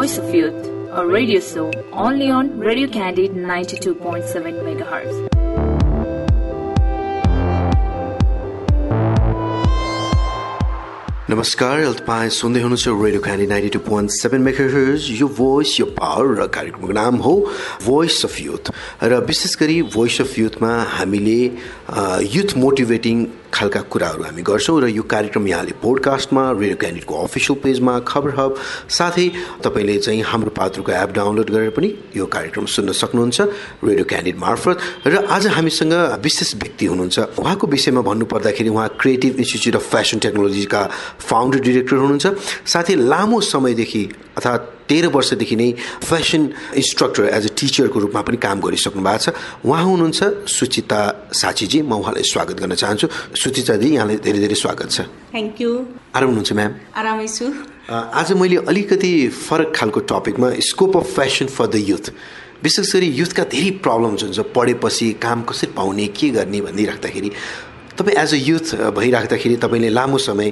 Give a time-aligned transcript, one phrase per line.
[0.00, 5.28] Voice of Youth, a radio show only on Radio Candid 92.7 MHz.
[11.30, 16.26] नमस्कार तपाईँ सुन्दै हुनुहुन्छ radio Khani ninety two point seven makers यो voice यो power
[16.40, 17.34] र कार्यक्रमको नाम हो
[17.84, 18.70] भोइस अफ युथ
[19.04, 21.38] र विशेष गरी भोइस अफ युथमा हामीले
[21.90, 27.98] युथ मोटिभेटिङ खालका कुराहरू हामी गर्छौँ र यो कार्यक्रम यहाँले पोडकास्टमा रेडियो क्यान्डिडको अफिसियल पेजमा
[28.06, 28.54] खबर हब
[28.88, 29.26] साथै
[29.64, 33.40] तपाईँले चाहिँ हाम्रो पात्रको एप डाउनलोड गरेर पनि यो कार्यक्रम सुन्न सक्नुहुन्छ
[33.82, 39.76] रेडियो क्यान्डिड मार्फत। र आज हामीसँग विशेष व्यक्ति हुनुहुन्छ। उहाँको विषयमा भन्नुपर्दाखेरि उहाँ क्रिएटिभ इन्स्टिच्युट
[39.76, 40.82] अफ फेसन टेक्नोलोजीका
[41.18, 42.26] फाउन्डर डिरेक्टर हुनुहुन्छ।
[42.66, 44.04] साथै लामो समयदेखि
[44.38, 45.70] अर्थात् तेह्र वर्षदेखि नै
[46.02, 46.42] फेसन
[46.82, 49.28] इन्स्ट्रक्टर एज अ टिचरको रूपमा पनि काम गरिसक्नु भएको छ।
[49.64, 51.00] उहाँ हुनुहुन्छ सुचिता
[51.32, 53.06] साचीजी म उहाँलाई स्वागत गर्न चाहन्छु।
[53.38, 54.98] सुचिताजी यहाँलाई धेरै धेरै स्वागत छ।
[55.30, 55.70] थ्याङ्क यू
[56.14, 57.46] आराम हुनुहुन्छ म्याम आरामै छु
[57.90, 59.12] आज मैले अलिकति
[59.46, 62.06] फरक खालको टपिकमा scope of fashion for the youth
[62.62, 67.30] विशेष गरी युथका धेरै प्रब्लम्स हुन्छ। पढेपछि काम कसरी पाउने के गर्ने भनिराख्दाखेरि
[68.00, 70.48] तपाईँ एज अ युथ भइराख्दाखेरि तपाईँले लामो समय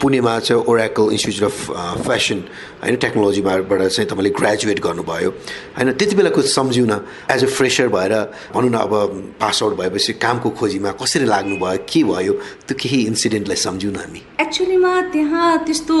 [0.00, 2.38] पुणेमा चाहिँ ओराकल इन्स्टिच्युट अफ फेसन
[2.82, 5.30] होइन टेक्नोलोजीबाट चाहिँ तपाईँले ग्रेजुएट गर्नुभयो।
[5.76, 6.92] होइन त्यति बेलाको सम्झिउन
[7.30, 8.14] एज अ फ्रेसर भएर
[8.54, 8.92] भनौँ न अब
[9.40, 12.32] पास आउट भएपछि कामको खोजीमा कसरी लाग्नुभयो के भयो
[12.66, 15.96] त्यो केही इन्सिडेन्टलाई सम्झौँ हामी। एक्चुलीमा त्यहाँ त्यस्तो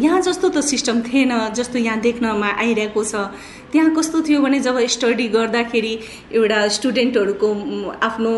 [0.00, 3.28] यहाँ जस्तो त सिस्टम थिएन जस्तो यहाँ देख्नमा आइरहेको छ।
[3.72, 5.92] त्यहाँ कस्तो थियो भने जब स्टडी गर्दाखेरि
[6.32, 7.48] एउटा स्टुडेन्टहरूको
[8.02, 8.30] आफ्नो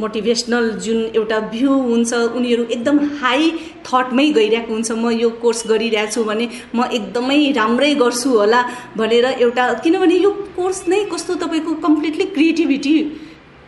[0.00, 3.50] मोटिभेसनल जुन एउटा भ्यू हुन्छ उनीहरू एकदम हाई
[3.86, 8.62] थटमै गइरहेको हुन्छ म यो कोर्स गरिरहेको छु भने म एकदमै राम्रै गर्छु होला
[8.96, 12.96] भनेर एउटा किनभने यो कोर्स नै कस्तो तपाईँको कम्प्लिटली क्रिएटिभिटी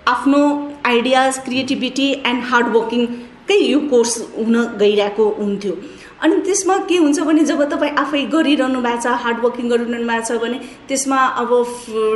[0.08, 0.42] आफ्नो
[0.86, 5.74] आइडियाज क्रिएटिभिटी एन्ड हार्डवर्किङकै यो कोर्स हुन गइरहेको हुन्थ्यो।
[6.22, 10.40] अनि त्यसमा के हुन्छ भने जब तपाईँ आफै गरिरहनु भएको छ हार्डवर्किङ गरिरहनु भएको छ
[10.42, 11.52] भने त्यसमा अब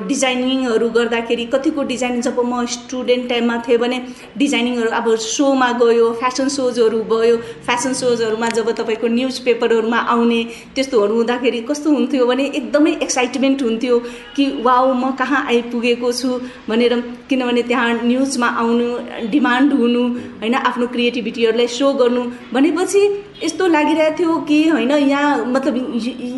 [0.09, 4.01] डिजाइनिङहरू गर्दाखेरि कतिको डिजाइनिङ जब म स्टुडेन्ट टाइममा थिएँ भने
[4.39, 10.43] डिजाइनिङहरू अब सोमा गयो फेसन सोजहरू भयो फेसन सोजहरूमा जब तपाईँको न्युज पेपरहरूमा आउने
[10.75, 13.99] त्यस्तोहरू हुँदाखेरि कस्तो हुन्थ्यो भने एकदमै एक्साइटमेन्ट हुन्थ्यो
[14.37, 16.41] कि वाउ म कहाँ आइपुगेको छु?
[16.69, 18.89] भनेर किनभने त्यहाँ न्युजमा आउनु
[19.31, 20.03] डिमान्ड हुनु
[20.41, 22.23] होइन आफ्नो क्रिएटिभिटीहरूलाई सो गर्नु
[22.53, 23.03] भनेपछि
[23.43, 25.77] यस्तो लागिरहेको थियो कि होइन यहाँ मतलब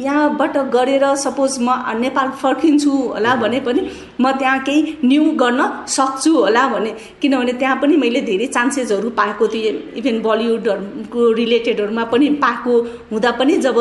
[0.02, 3.80] यहाँबाट गरेर सपोज म नेपाल फर्किन्छु होला भने पनि
[4.20, 9.48] म त्यहाँ केही न्यू गर्न सक्छु होला भने। किनभने त्यहाँ पनि मैले धेरै चान्सेसहरू पाएको
[9.48, 12.80] थिएँ। इभन बलिउडहरूको रिलेटेडहरूमा पनि पाएको
[13.12, 13.78] हुँदा पनि जब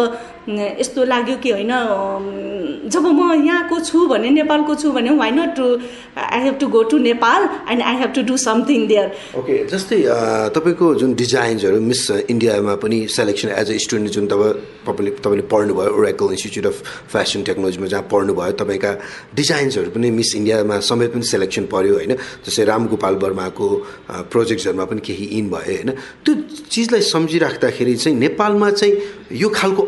[0.47, 1.72] यस्तो लाग्यो कि होइन
[2.94, 5.66] जब म यहाँको छु भने नेपालको छु भने why not to
[6.17, 10.01] I have to go to Nepal and I have to do something there okay जस्तै
[10.55, 14.44] तपाईँको जुन डिजाइन्सहरू मिस इन्डियामा पनि सेलेक्सन एज अ स्टुडेन्ट जुन तब
[14.88, 16.78] तपाईँले तपाईँले पढ्नुभयो ओरेकल इन्स्टिच्युट अफ
[17.13, 18.91] फेसन टेक्नोलोजीमा जहाँ पढ्नुभयो तपाईँका
[19.35, 22.16] डिजाइन्सहरू पनि मिस इन्डियामा समेत पनि सेलेक्सन पऱ्यो होइन?
[22.45, 23.67] जस्तै रामगोपाल वर्माको
[24.31, 25.89] प्रोजेक्ट्सहरूमा पनि केही इन भयो होइन?
[26.25, 26.34] त्यो
[26.69, 28.94] चिजलाई सम्झिराख्दाखेरि चाहिँ नेपालमा चाहिँ
[29.41, 29.81] यो खालको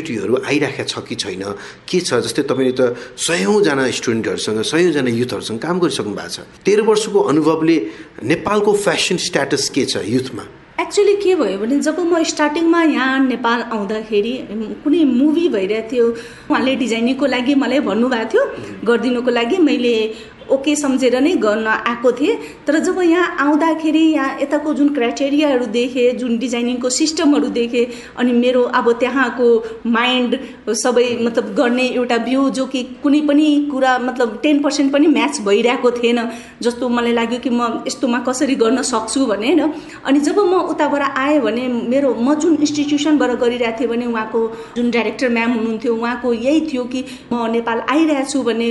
[0.00, 1.42] अपर्च्युनिटीहरू आइराखेको छ कि छैन?
[1.88, 2.14] के छ?
[2.24, 7.76] जस्तै तपाईँले त सयौँजना स्टुडेन्टहरूसँग सयौँजना युथहरूसँग काम गरिसक्नु भएको छ। तेह्र वर्षको अनुभवले
[8.24, 10.44] नेपालको फेसन स्ट्याटस के छ युथमा?
[10.80, 14.34] एक्चुली के भयो भने जब म स्टार्टिङमा यहाँ नेपाल आउँदाखेरि
[14.80, 16.06] कुनै मुभी भइरहेको थियो
[16.48, 18.42] उहाँले डिजाइनिङको लागि मलाई भन्नुभएको थियो
[18.88, 19.94] गरिदिनुको लागि मैले
[20.50, 26.10] ओके सम्झेर नै गर्न आएको थिएँ। तर जब यहाँ आउँदाखेरि यहाँ यताको जुन क्राइटेरियाहरू देखेँ
[26.18, 27.86] जुन डिजाइनिङको सिस्टमहरू देखेँ
[28.18, 29.48] अनि मेरो अब त्यहाँको
[29.88, 30.38] माइन्ड
[30.76, 35.40] सबै मतलब गर्ने एउटा भ्यू जो कि कुनै पनि कुरा मतलब टेन पर्सेन्ट पनि म्याच
[35.46, 36.20] भइरहेको थिएन
[36.62, 39.72] जस्तो मलाई लाग्यो कि म यस्तोमा कसरी गर्न सक्छु भने होइन
[40.04, 44.40] अनि जब म उताबाट आएँ भने मेरो म जुन इन्स्टिट्युसनबाट गरिरहेको थिएँ भने उहाँको
[44.76, 48.68] जुन डाइरेक्टर म्याम हुनुहुन्थ्यो उहाँको यही थियो कि म नेपाल आइरहेको छु भने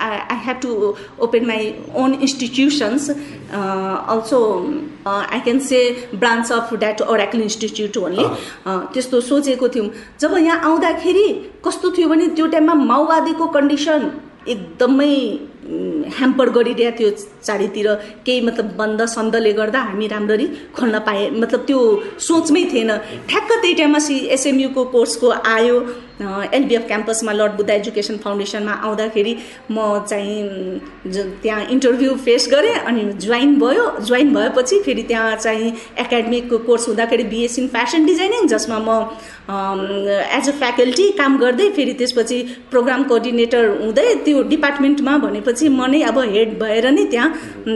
[0.00, 0.70] I have to
[1.18, 4.38] open my own institutions, uh, also
[5.04, 8.24] uh, I can say branch of that Oracle Institute only.
[8.66, 9.90] त्यस्तो सोचेको थियौँ
[10.20, 11.26] जब यहाँ आउँदाखेरि
[11.64, 14.10] कस्तो थियो भने त्यो टाइममा माओवादीको कन्डिसन
[14.48, 15.14] एकदमै
[15.66, 17.10] ह्याम्पर गरिरहेको थियो
[17.44, 17.88] चारैतिर।
[18.26, 20.46] केही मतलब बन्द सन्दले गर्दा हामी राम्ररी
[20.76, 21.78] खोल्न पाए मतलब त्यो
[22.26, 22.96] सोचमै थिएन।
[23.28, 25.76] ठ्याक्क त्यही टाइममा सी एसएमयुको कोर्सको आयो।
[26.56, 29.32] एलबिएफ क्याम्पसमा लर्ड बुद्ध एजुकेसन फाउन्डेसनमा आउँदाखेरि
[29.70, 29.76] म
[30.08, 30.80] चाहिँ
[31.42, 37.24] त्यहाँ इन्टरभ्यू फेस गरेँ अनि जोइन भयो। जोइन भएपछि फेरि त्यहाँ चाहिँ एकाडेमिकको कोर्स हुँदाखेरि
[37.32, 38.90] बिएससी इन फेसन डिजाइनिङ जसमा म
[40.36, 42.38] एज अ फ्याकल्टी काम गर्दै फेरि त्यसपछि
[42.70, 47.28] प्रोग्राम कोअर्डिनेटर हुँदै त्यो डिपार्टमेन्टमा भनेपछि म नै अब हेड भएर नै त्यहाँ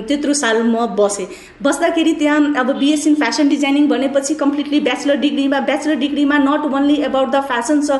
[0.08, 1.26] त्यत्रो साल म बसेँ।
[1.62, 6.96] बस्दाखेरि त्यहाँ अब बिएससी इन फेसन डिजाइनिङ भनेपछि कम्प्लिटली ब्याचलर डिग्रीमा bachelor डिग्रीमा not only
[7.02, 7.90] about the fashion छ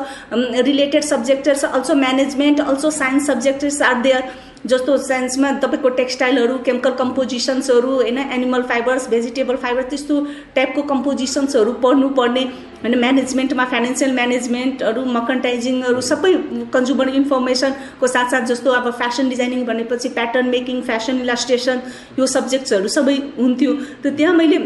[0.69, 4.23] related subjects also management also science subjects are there
[4.65, 10.19] जस्तो साइन्समा तपाईँको टेक्सटाइलहरू केमिकल कम्पोजिसन्सहरू होइन एनिमल फाइबर्स भेजिटेबल फाइबर त्यस्तो
[10.55, 12.43] टाइपको कम्पोजिसन्सहरू पढ्नुपर्ने
[12.83, 16.33] होइन म्यानेजमेन्टमा फाइनेन्सियल म्यानेजमेन्टहरू मकन्टाइजिङहरू सबै
[16.73, 21.81] कन्ज्युमर इन्फर्मेसनको साथसाथ जस्तो अब फेसन डिजाइनिङ भनेपछि प्याटर्न मेकिङ फेसन इलास्ट्रेसन
[22.19, 24.57] यो सब्जेक्ट्सहरू सबै हुन्थ्यो। त त्यहाँ मैले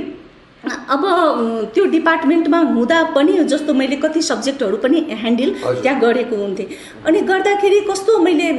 [0.96, 1.04] अब
[1.76, 6.68] त्यो डिपार्टमेन्टमा हुँदा पनि जस्तो मैले कति सब्जेक्टहरू पनि ह्यान्डल त्यहाँ गरेको हुन्थेँ।
[7.06, 8.50] अनि गर्दाखेरि कस्तो मैले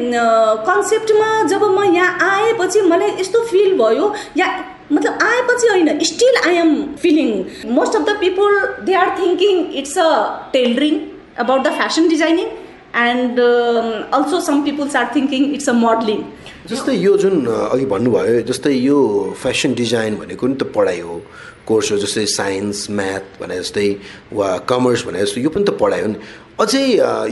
[0.69, 4.47] कन्सेप्टमा जब म यहाँ आएपछि मलाई यस्तो फिल भयो या
[4.93, 7.31] मतलब आएपछि होइन still I am feeling.
[7.75, 10.09] Most of the people they are thinking it's a
[10.53, 11.01] tailoring
[11.45, 12.47] about the fashion designing
[13.05, 13.41] and
[14.15, 16.23] also some peoples are thinking it's a modelling.
[16.67, 18.99] जस्तै यो जुन अघि भन्नुभयो जस्तै यो
[19.39, 21.23] फेसन डिजाइन भनेको नि त पढाइ हो।
[21.63, 23.87] कोर्स हो जस्तै साइन्स म्याथ भने जस्तै
[24.35, 26.19] वा कमर्स भने जस्तो यो पनि त पढाइ हो नि।
[26.57, 26.85] अझै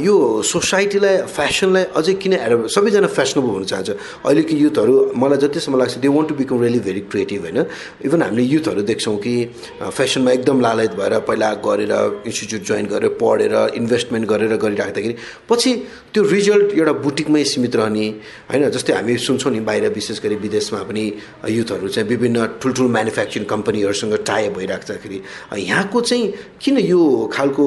[0.05, 0.15] यो
[0.45, 3.91] सोसाइटीलाई फेसनलाई अझै किन एड सबैजना फेसनेबल हुन चाहन्छ।
[4.21, 7.59] अहिलेको युथहरू मलाई जतिसम्म लाग्छ they want to become really very creative होइन?
[8.05, 9.35] इभन हामीले युथहरू देख्छौँ कि
[9.81, 11.93] फेसनमा एकदम लालयत भएर पहिला गरेर
[12.29, 15.15] इन्स्टिच्युट जोइन गरेर पढेर इन्भेस्टमेन्ट गरेर गरिराख्दाखेरि
[15.49, 15.73] पछि
[16.13, 18.07] त्यो रिजल्ट एउटा बुटिकमै सीमित रहने
[18.53, 18.69] होइन?
[18.77, 21.05] जस्तै हामी सुन्छौँ नि बाहिर विशेष गरी विदेशमा पनि
[21.51, 25.21] युथहरू चाहिँ विभिन्न ठुल्ठुलो म्यानुफ्याक्चरिङ कम्पनीहरूसँग टाइप भइराख्दाखेरि
[25.59, 27.65] यहाँको चाहिँ किन यो खालको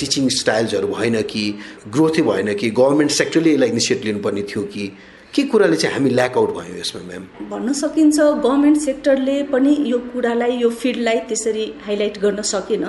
[0.00, 1.44] टिचिङ स्टाइल्सहरू भएन कि
[1.88, 4.90] ग्रोथै भएन कि गभर्मेन्ट सेक्टरले यसलाई इनिसिएट लिनुपर्ने थियो कि?
[5.38, 9.98] के कुराले चाहिँ हामी ल्याक आउट भयौँ यसमा म्याम भन्न सकिन्छ गभर्मेन्ट सेक्टरले पनि यो
[10.12, 12.84] कुरालाई यो फिल्डलाई त्यसरी हाइलाइट गर्न सकेन।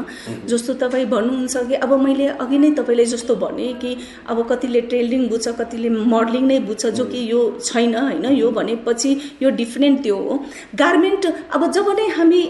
[0.50, 3.92] जस्तो तपाईँ भन्नुहुन्छ कि अब मैले अघि नै तपाईँले जस्तो भने कि
[4.30, 8.26] अब कतिले टेलरिङ बुझ्छ कतिले मोडलिङ नै बुझ्छ जो कि यो छैन होइन?
[8.34, 9.12] यो भनेपछि
[9.44, 10.40] यो डिफ्रेन्ट त्यो हो।
[10.82, 12.42] गार्मेन्ट अब जब नै हामी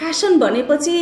[0.00, 0.96] फेसन भनेपछि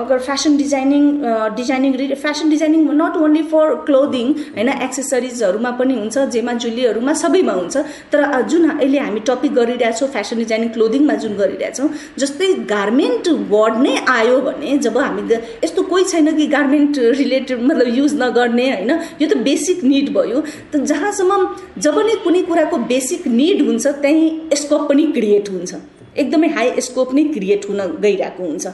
[0.00, 1.08] अगर fashion designing
[1.56, 7.76] designing fashion designing not only for clothing होइन एक्सेसरिजहरूमा पनि हुन्छ जेमा जुलीहरूमा सबैमा हुन्छ।
[8.12, 11.88] तर जुन अहिले हामी टपिक गरिरहेछौँ फेसन डिजाइनिङ क्लोदिङमा जुन गरिरहेछौँ
[12.18, 15.22] जस्तै गार्मेन्ट वर्ड नै आयो भने जब हामी
[15.64, 18.90] यस्तो कोही छैन कि गार्मेन्ट रिलेटेड मतलब युज नगर्ने होइन
[19.22, 20.42] यो त बेसिक निड भयो।
[20.72, 21.40] त जहाँसम्म
[21.78, 25.74] जब नै कुनै कुराको बेसिक निड हुन्छ त्यहीँ स्कोप पनि क्रिएट हुन्छ।
[26.18, 28.66] एकदमै हाई स्कोप नै क्रिएट हुन गइरहेको हुन्छ।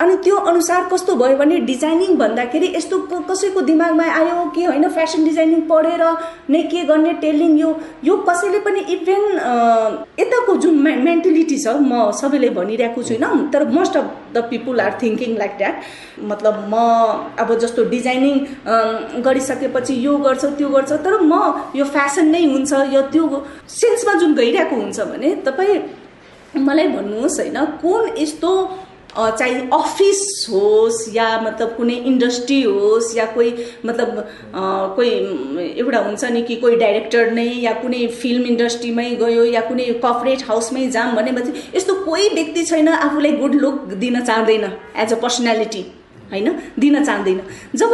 [0.00, 2.98] अनि त्यो अनुसार कस्तो भयो भने डिजाइनिङ भन्दाखेरि यस्तो
[3.30, 6.02] कसैको दिमागमा आयो कि होइन फेसन डिजाइनिङ पढेर
[6.50, 7.70] नै के गर्ने टेलिङ यो
[8.04, 9.22] यो कसैले पनि इभेन
[10.20, 15.38] यताको जुन मेन्टेलिटी छ म सबैले भनिरहेको छुइनँ तर most of the people are thinking
[15.38, 15.80] like that
[16.32, 16.82] मतलब म
[17.38, 21.42] अब जस्तो डिजाइनिङ गरिसकेपछि यो गर्छ त्यो गर्छ तर म
[21.76, 23.44] यो फेसन नै हुन्छ यो त्यो
[23.80, 25.78] सेन्समा जुन गइरहेको हुन्छ भने तपाईँ
[26.56, 28.78] मलाई भन्नुहोस् होइन कुन यस्तो
[29.12, 30.20] चाहे अफिस
[30.50, 33.52] होस् या मतलब कुनै इन्डस्ट्री होस् या कोही
[33.86, 34.28] मतलब
[34.96, 35.10] कोही
[35.78, 40.44] एउटा हुन्छ नि कि कोही डाइरेक्टर नै या कुनै फिल्म इन्डस्ट्रीमै गयो या कुनै कर्पोरेट
[40.48, 44.64] हाउसमै जाम भनेपछि यस्तो कोही व्यक्ति छैन आफूलाई गुड लुक दिन चाहँदैन
[44.96, 45.84] एज अ पर्सनालिटी
[46.32, 46.48] होइन?
[46.78, 47.40] दिन चाहँदैन।
[47.74, 47.92] जब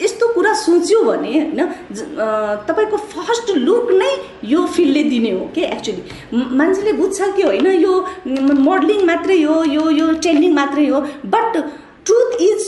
[0.00, 1.60] यस्तो कुरा सोच्यो भने होइन
[2.68, 4.10] तपाईँको फर्स्ट लुक नै
[4.50, 7.94] यो फिल्डले दिने हो कि एक्चुली मान्छेले बुझ्छ कि होइन यो
[8.60, 11.00] मोडलिङ मात्रै हो यो यो ट्रेन्डिङ मात्रै हो
[11.36, 11.56] but
[12.06, 12.66] truth is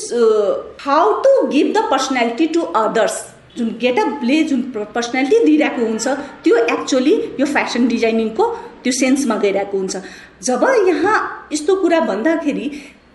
[0.86, 3.20] how to give the personality to others
[3.58, 4.60] जुन गेटअपले जुन
[4.94, 6.08] पर्सनालिटी दिइरहेको हुन्छ
[6.44, 8.44] त्यो एक्चुली यो फेसन डिजाइनिङको
[8.82, 9.96] त्यो सेन्समा गइरहेको हुन्छ।
[10.42, 11.16] जब यहाँ
[11.52, 12.70] यस्तो कुरा भन्दाखेरि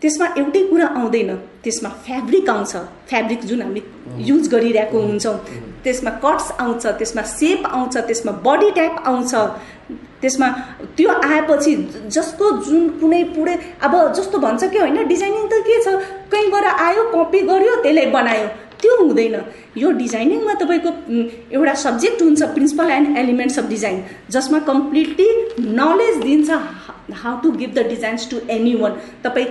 [0.06, 1.30] त्यसमा एउटै कुरा आउँदैन।
[1.66, 2.74] त्यसमा फेब्रिक आउँछ।
[3.10, 3.82] फेब्रिक जुन हामी
[4.22, 5.38] युज गरिरहेको हुन्छौँ।
[5.84, 9.34] त्यसमा कट्स आउँछ त्यसमा सेप आउँछ त्यसमा बडी टाइप आउँछ।
[10.22, 10.48] त्यसमा
[10.98, 11.76] त्यो आएपछि
[12.16, 15.88] जसको जुन कुनै पुरै अब जस्तो भन्छ कि होइन डिजाइनिङ त के छ?
[16.32, 18.48] कहीँबाट आयो कपी गर्यो त्यसलाई बनायो।
[18.82, 19.36] त्यो हुँदैन।
[19.78, 20.90] यो डिजाइनिङमा तपाईँको
[21.52, 25.30] एउटा सब्जेक्ट हुन्छ principle and elements of design जसमा कम्प्लिटली
[25.82, 26.50] नलेज दिन्छ
[27.22, 28.38] how to give the designs to
[28.76, 28.94] anyone
[29.24, 29.48] तपाईँ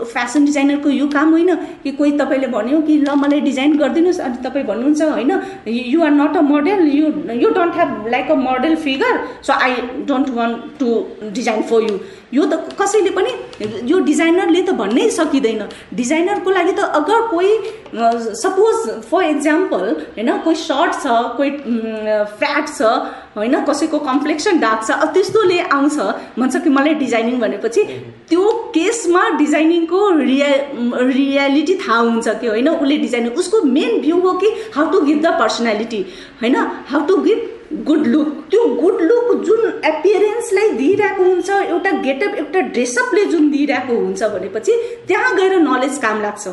[0.00, 4.42] फेसन डिजाइनरको यो काम होइन कि कोही तपाईँले भन्यो कि ल मलाई डिजाइन गरिदिनुहोस् अनि
[4.44, 5.30] तपाईँ भन्नुहुन्छ होइन
[5.66, 9.76] you are not a model you you don't have like a model figure so I
[10.08, 10.88] don't want to
[11.30, 11.98] design for you
[12.34, 13.32] यो त कसैले पनि
[13.90, 15.62] यो डिजाइनरले त भन्नै सकिँदैन।
[15.94, 17.50] डिजाइनरको लागि त अगर कोही
[18.42, 19.84] सपोज फर इक्जाम्पल
[20.16, 21.50] होइन कोही सर्ट छ कोही
[22.38, 22.92] फ्याट छ
[23.36, 25.96] होइन कसैको कम्प्लेक्सन डार्क छ त्यस्तोले आउँछ।
[26.38, 27.84] भन्छ कि मलाई डिजाइनिङ भनेपछि
[28.28, 30.50] त्यो केसमा डिजाइनिङको रिया
[31.12, 35.22] रियालिटी थाहा हुन्छ कि होइन उसले डिजाइनिङ उसको मेन भ्यू हो कि how to give
[35.22, 36.00] the personality
[36.42, 36.56] होइन?
[36.88, 37.48] How to give
[37.86, 43.94] good look त्यो गुड लुक जुन एपियरेन्सलाई दिइरहेको हुन्छ एउटा गेटअप एउटा ड्रेसअपले जुन दिइरहेको
[43.96, 44.72] हुन्छ भनेपछि
[45.08, 46.48] त्यहाँ गएर नलेज काम लाग्छ।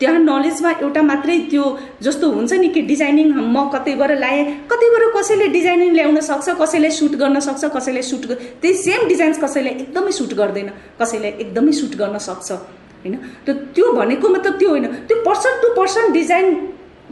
[0.00, 1.64] त्यहाँ नलेजमा एउटा मात्रै त्यो
[2.02, 7.14] जस्तो हुन्छ नि कि डिजाइनिङ म कतैबाट लाएँ कतैबाट कसैले डिजाइनिङ ल्याउन सक्छ कसैले सुट
[7.22, 8.26] गर्न सक्छ कसैले सुट
[8.62, 10.68] त्यही सेम डिजाइन्स कसैले एकदमै सुट गर्दैन
[11.00, 13.14] कसैले एकदमै सुट गर्न सक्छ होइन?
[13.46, 16.46] त त्यो भनेको मतलब त्यो होइन। त्यो पर्सन टु पर्सन डिजाइन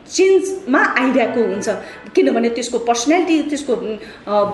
[0.06, 1.68] चेन्जमा आइरहेको हुन्छ।
[2.14, 3.74] किनभने त्यसको पर्सनालिटी त्यसको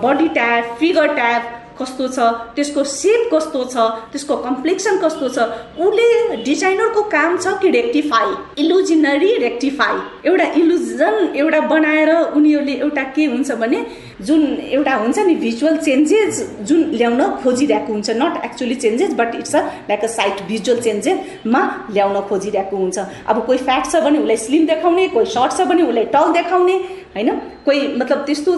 [0.03, 1.43] बडी ट्याप फिगर ट्याप
[1.79, 5.47] कस्तो छ त्यसको सेप कस्तो छ त्यसको कम्प्लेक्सन कस्तो छ
[5.87, 9.99] उसले डिजाइनरको काम छ कि रेक्टिफाई इलुजिनरी रेक्टिफाई
[10.29, 13.85] एउटा इलुजन एउटा बनाएर उनीहरूले एउटा के हुन्छ भने
[14.21, 19.55] जुन एउटा हुन्छ नि भिजुअल चेन्जेस जुन ल्याउन खोजिरहेको हुन्छ not actually changes but it's
[19.55, 21.61] a like a sight visual चेन्जेसमा
[21.93, 25.83] ल्याउन खोजिरहेको हुन्छ। अब कोही फ्याट छ भने उसलाई स्लिम देखाउने कोही सर्ट छ भने
[25.83, 26.77] उसलाई टल देखाउने
[27.15, 27.29] होइन?
[27.65, 28.51] कोही मतलब त्यस्तो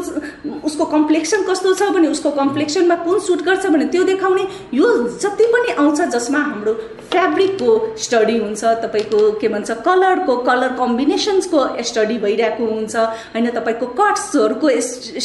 [0.65, 4.47] उसको कम्प्लेक्सन कस्तो छ भने उसको कम्प्लेक्सनमा कुन सुट गर्छ भने त्यो देखाउने?
[4.73, 4.91] यो
[5.23, 6.73] जति पनि आउँछ जसमा हाम्रो
[7.11, 7.71] फेब्रिकको
[8.03, 11.59] स्टडी हुन्छ तपाईँको के भन्छ कलरको कलर कम्बिनेसन्सको
[11.89, 14.69] स्टडी भइरहेको हुन्छ होइन तपाईँको कट्सहरूको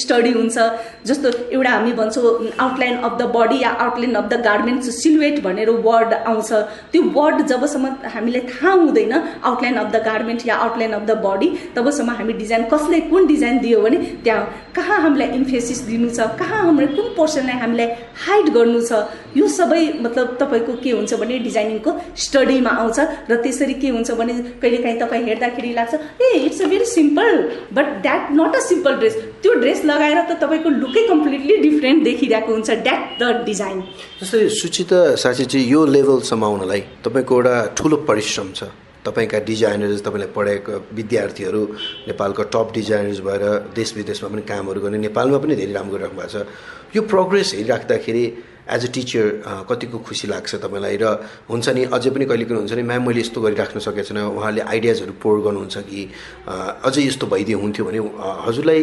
[0.03, 0.59] स्टडी हुन्छ
[1.07, 5.71] जस्तो एउटा हामी भन्छौँ outline of the body yeah outline of the garment silhouette भनेर
[5.89, 6.53] वर्ड आउँछ।
[6.93, 11.49] त्यो वर्ड जबसम्म हामीलाई थाहा हुँदैन आउटलाइन अफ द गार्मेन्ट या आउटलाइन अफ द बडी
[11.77, 14.45] तबसम्म हामी डिजाइन कसले कुन डिजाइन दियो भने त्यहाँ
[14.77, 17.89] कहाँ हामीलाई इन्फेसिस दिनु छ कहाँ हाम्रो कुन पोर्सनलाई हामीलाई
[18.27, 18.93] हाइड गर्नु छ।
[19.39, 22.99] यो सबै मतलब तपाईँको के हुन्छ भने डिजाइनिङको स्टडीमा आउँछ
[23.31, 27.33] र त्यसरी के हुन्छ भने कहिलेकाहीँ तपाईँ हेर्दाखेरि लाग्छ ए it's a very simple
[27.79, 32.53] but that not a simple dress त्यो ड्रेस लगाएर त तपाईँको लुकै कम्प्लिटली डिफ्रेन्ट देखिरहेको
[32.53, 33.81] हुन्छ द्याट द डिजाइन
[34.21, 38.71] जस्तै सुचिता साँच्ची चाहिँ यो लेभलसम्म आउनलाई तपाईँको एउटा ठुलो परिश्रम छ।
[39.05, 41.63] तपाईँका डिजाइनर्स तपाईँलाई पढाएको विद्यार्थीहरू
[42.09, 46.29] नेपालको टप डिजाइनर्स भएर देश विदेशमा पनि कामहरू गर्ने नेपालमा पनि धेरै राम्रो गरिराख्नु भएको
[46.29, 46.47] छ।
[46.97, 48.25] यो प्रोग्रेस हेरिराख्दाखेरि
[48.71, 49.25] एज अ टिचर
[49.71, 51.05] कतिको खुसी लाग्छ तपाईँलाई र
[51.49, 54.61] हुन्छ नि अझै पनि कहिले कहिले हुन्छ नि म्याम मैले यस्तो गरिराख्न सकेको छैन। उहाँले
[54.69, 56.03] आइडियाजहरू पोर गर्नुहुन्छ कि?
[56.87, 58.01] अझै यस्तो भइदियो हुन्थ्यो भने
[58.47, 58.81] हजुरलाई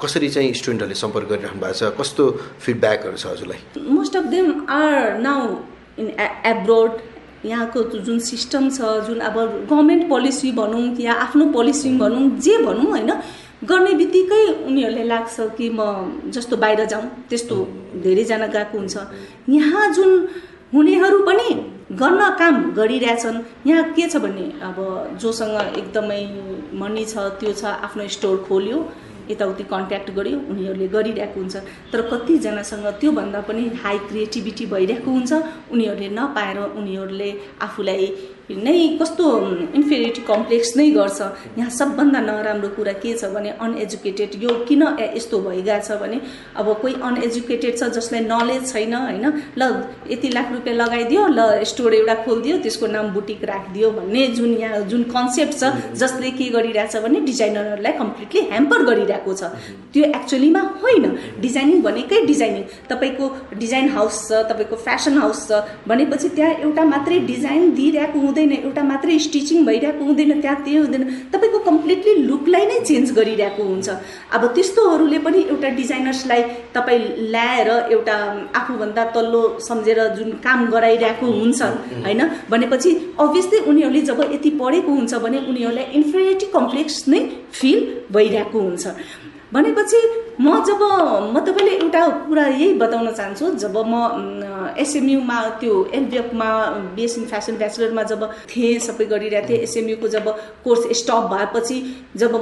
[0.00, 1.92] कसरी चाहिँ स्टुडेन्टहरूले सम्पर्क गरिराख्नु भएको छ?
[2.00, 2.24] कस्तो
[2.64, 3.60] फिडब्याकहरू छ हजुरलाई?
[3.76, 5.42] Most of them are now
[5.98, 6.08] in
[6.54, 6.92] abroad
[7.44, 9.36] यहाँको जुन सिस्टम छ जुन अब
[9.70, 13.12] गभर्मेन्ट पोलिसी भनौँ या आफ्नो पोलिसी भनौँ जे भनौँ होइन
[13.64, 17.56] गर्ने बित्तिकै उनीहरूले लाग्छ कि म जस्तो बाहिर जाउँ त्यस्तो
[18.02, 18.96] धेरैजना गएको हुन्छ।
[19.48, 20.10] यहाँ जुन
[20.74, 21.48] हुनेहरू पनि
[21.92, 24.76] गर्न काम गरिरहेछन् यहाँ के छ भने अब
[25.20, 26.22] जोसँग एकदमै
[26.80, 28.78] मनी छ त्यो छ आफ्नो स्टोर खोल्यो।
[29.30, 31.56] यताउति कन्ट्याक्ट गर्यो उनीहरूले गरिरहेको हुन्छ।
[31.92, 35.32] तर कतिजनासँग त्योभन्दा पनि हाई क्रिएटिभिटी भइरहेको हुन्छ।
[35.72, 37.30] उनीहरूले नपाएर उनीहरूले
[37.62, 38.06] आफूलाई
[38.56, 39.24] नै कस्तो
[39.78, 41.20] इन्फेरिटी कम्प्लेक्स नै गर्छ।
[41.58, 44.82] यहाँ सबभन्दा नराम्रो कुरा के छ भने अनएजुकेटेड यो किन
[45.16, 46.20] यस्तो भइगएको छ भने
[46.56, 49.26] अब कोही अनएजुकेटेड छ जसलाई नलेज छैन होइन
[49.58, 49.62] ल
[50.10, 54.80] यति लाख रुपियाँ लगाइदियो ल स्टोर एउटा खोलिदियो त्यसको नाम बुटिक राखिदियो भन्ने जुन यहाँ
[54.90, 59.42] जुन कन्सेप्ट छ जसले के गरिरहेछ भने डिजाइनरहरूलाई कम्प्लिटली ह्याम्पर गरिरहेको छ।
[59.92, 61.04] त्यो एक्चुअलीमा होइन।
[61.40, 63.24] डिजाइनिङ भनेकै डिजाइनिङ तपाईँको
[63.58, 68.64] डिजाइन हाउस छ तपाईँको फेसन हाउस छ भनेपछि त्यहाँ एउटा मात्रै डिजाइन दिइरहेको हुँदैन हुँदैन
[68.64, 73.88] एउटा मात्रै स्टिचिङ भइरहेको हुँदैन त्यहाँ त्यो हुँदैन। तपाईँको कम्प्लिटली लुकलाई नै चेन्ज गरिरहेको हुन्छ।
[74.32, 76.42] अब त्यस्तोहरूले पनि एउटा डिजाइनर्सलाई
[76.74, 78.16] तपाईँ ल्याएर एउटा
[78.56, 81.60] आफूभन्दा तल्लो सम्झेर जुन काम गराइरहेको हुन्छ
[82.06, 82.20] होइन?
[82.50, 87.20] भनेपछि अभियसली उनीहरूले जब यति पढेको हुन्छ भने उनीहरूलाई इन्फेरिटी कम्प्लेक्स नै
[87.52, 87.78] फिल
[88.12, 88.84] भइरहेको हुन्छ।
[89.52, 89.98] भनेपछि
[90.40, 90.82] म जब
[91.34, 96.48] म तपाईँले एउटा कुरा यही बताउन चाहन्छु जब म एसएमयुमा त्यो एलबिएफमा
[96.96, 100.28] बिएस इन फेसन ब्याचलरमा जब थिएँ सबै गरिरहेको थिएँ एसएमयुको जब
[100.64, 101.78] कोर्स स्टप भएपछि
[102.16, 102.32] जब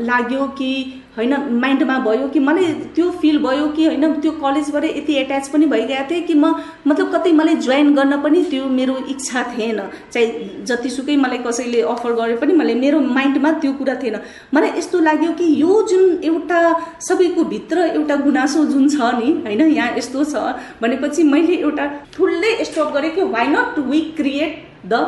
[0.00, 0.72] लाग्यो कि
[1.16, 5.66] होइन माइन्डमा भयो कि मलाई त्यो फिल भयो कि होइन त्यो कलेजबाट यति एट्याच पनि
[5.66, 6.54] भइगएको थिएँ कि म
[6.86, 9.80] मतलब कतै मलाई जोइन गर्न पनि त्यो मेरो इच्छा थिएन।
[10.12, 10.26] चाहे
[10.68, 14.16] जतिसुकै मलाई कसैले अफर गरे पनि मलाई मेरो माइन्डमा त्यो कुरा थिएन।
[14.54, 16.60] मलाई यस्तो लाग्यो कि यो जुन एउटा
[17.38, 20.42] सबैको भित्र एउटा गुनासो जुन छ नि होइन यहाँ यस्तो छ
[20.82, 25.02] भनेपछि मैले एउटा ठुलै स्टप गरेँ कि why not we create the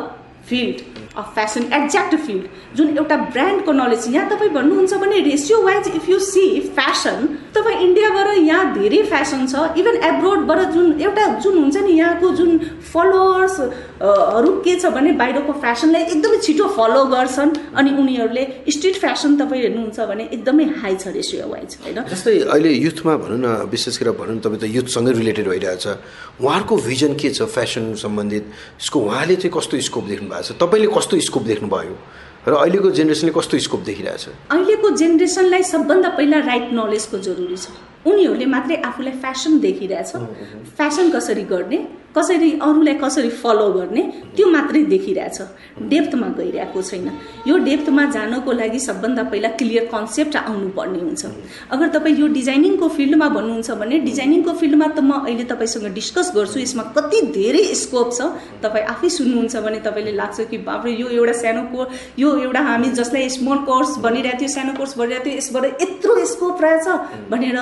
[0.49, 5.89] field of fashion exact field जुन एउटा ब्रान्डको नलेज यहाँ तपाईँ भन्नुहुन्छ भने ratio wise
[5.97, 6.45] if you see
[6.79, 9.55] fashion तपाईँ इन्डियाबाट यहाँ धेरै फेसन छ.
[9.79, 12.59] इभन एब्रोडबाट जुन एउटा जुन हुन्छ नि यहाँको जुन
[12.93, 19.63] फलोवर्सहरू के छ भने बाहिरको फेसनलाई एकदमै छिटो फलो गर्छन् अनि उनीहरूले स्ट्रिट फेसन तपाईँ
[19.63, 21.99] हेर्नुहुन्छ भने एकदमै हाई छ रेसियो वाइज होइन?
[22.07, 25.87] जस्तै अहिले युथमा भनौँ न विशेष गरेर भनौँ न तपाईँ त युथसँगै रिलेटेड भइरहेछ।
[26.39, 28.45] उहाँहरूको भिजन के छ फेसन सम्बन्धित?
[28.81, 30.59] यसको उहाँले चाहिँ कस्तो स्कोप देख्नु भएको छ?
[30.63, 31.97] तपाईँले कस्तो स्कोप देख्नुभयो
[32.49, 34.25] र अहिलेको जेनेरेसनले कस्तो स्कोप देखिरहेछ?
[34.53, 37.69] अहिलेको जेनेरेसनलाई सबभन्दा पहिला राइट नलेजको जरुरी छ।
[38.05, 40.11] उनीहरूले मात्रै आफूलाई फेसन देखिरहेछ।
[40.77, 41.79] फेसन कसरी गर्ने?
[42.17, 44.03] कसरी अरूलाई कसरी फलो गर्ने
[44.37, 45.39] त्यो मात्रै देखिरहेछ।
[45.91, 47.07] डेप्थमा गइरहेको छैन।
[47.47, 51.27] यो डेप्थमा जानको लागि सबभन्दा पहिला क्लियर कन्सेप्ट आउनुपर्ने हुन्छ।
[51.71, 56.59] अगर तपाईँ यो डिजाइनिङको फिल्डमा भन्नुहुन्छ भने डिजाइनिङको फिल्डमा त म अहिले तपाईँसँग डिस्कस गर्छु।
[56.61, 58.21] यसमा कति धेरै स्कोप छ।
[58.63, 62.89] तपाईँ आफै सुन्नुहुन्छ भने तपाईँले लाग्छ कि बाफ्रे यो एउटा सानो कोर्स यो एउटा हामी
[62.99, 66.87] जसलाई स्मल कोर्स भनिरहेको थियो सानो कोर्स भनिरहेको थियो यसबाट यत्रो स्कोप रहेछ
[67.31, 67.59] भनेर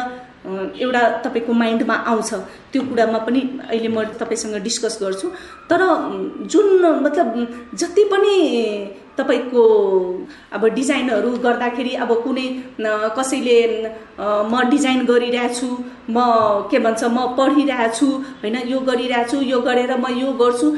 [0.47, 2.31] एउटा तपाईँको माइन्डमा आउँछ।
[2.73, 5.29] त्यो कुरामा पनि अहिले म तपाईँसँग डिस्कस गर्छु।
[5.71, 5.81] तर
[6.47, 6.67] जुन
[7.05, 7.27] मतलब
[7.75, 8.35] जति पनि
[9.19, 9.63] तपाईँको
[10.53, 12.47] अब डिजाइनहरू गर्दाखेरि अब कुनै
[13.19, 13.59] कसैले
[14.21, 15.69] म डिजाइन गरिरहेछु
[16.11, 16.17] म
[16.71, 18.07] के भन्छ म पढिरहेछु
[18.43, 20.69] होइन यो गरिरहेछु यो गरेर म यो गर्छु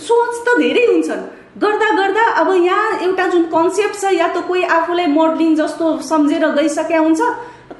[0.00, 1.28] सोच त धेरै हुन्छन्।
[1.60, 6.46] गर्दा गर्दा अब यहाँ एउटा जुन कन्सेप्ट छ या त कोही आफूलाई मोडलिङ जस्तो सम्झेर
[6.56, 7.20] गइसकेका हुन्छ